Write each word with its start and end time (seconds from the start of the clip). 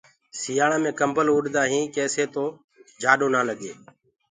سيآݪآ 0.39 0.77
مي 0.83 0.91
ڪمبل 0.99 1.27
اُڏآ 1.33 1.61
هينٚ 1.71 1.91
تآڪي 1.93 2.05
سي 2.13 2.23
نآ 3.33 3.41
لگي۔ 3.49 3.71